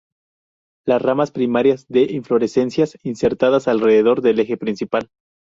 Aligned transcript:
Las 0.83 0.99
ramas 0.99 1.29
primarias 1.29 1.85
de 1.87 2.11
inflorescencias 2.11 2.97
insertadas 3.03 3.67
alrededor 3.67 4.23
del 4.23 4.39
eje 4.39 4.57
principal. 4.57 5.09